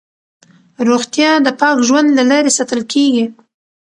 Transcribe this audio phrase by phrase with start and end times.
[0.87, 3.25] روغتیا د پاک ژوند له لارې ساتل کېږي.